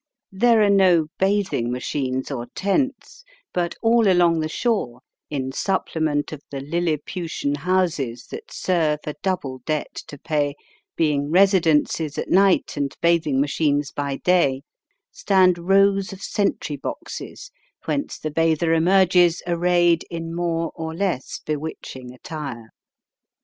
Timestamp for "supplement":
5.51-6.31